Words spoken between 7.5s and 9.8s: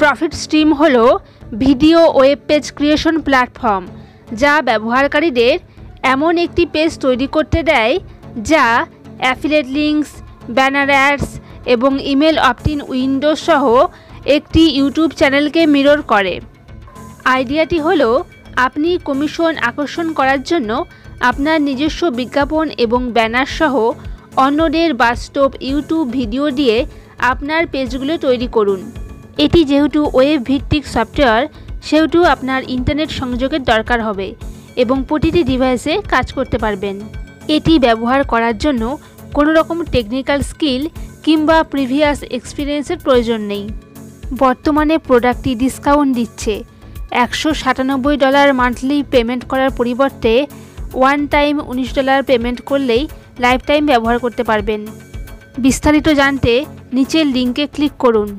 দেয় যা অ্যাফিলেট